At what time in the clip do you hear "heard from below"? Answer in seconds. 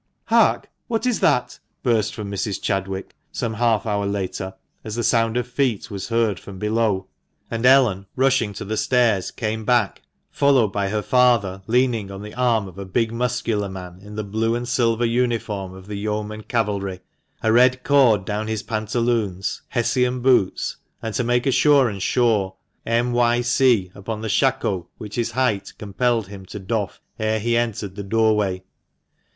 6.09-7.05